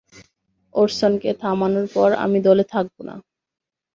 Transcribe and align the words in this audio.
ওরসনকে 0.75 1.29
থামানোর 1.41 1.87
পর, 1.93 2.09
আমি 2.25 2.39
দলে 2.47 2.63
থাকব 2.73 2.95
না। 3.07 3.15